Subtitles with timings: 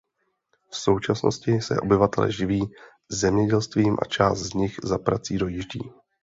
[0.69, 2.61] V současnosti se obyvatelé živí
[3.11, 5.81] zemědělstvím a část z nich za prací dojíždí.